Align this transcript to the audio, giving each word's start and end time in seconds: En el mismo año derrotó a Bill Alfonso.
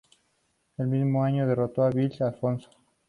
En 0.79 0.85
el 0.85 0.87
mismo 1.03 1.23
año 1.23 1.45
derrotó 1.45 1.83
a 1.83 1.91
Bill 1.91 2.11
Alfonso. 2.23 2.71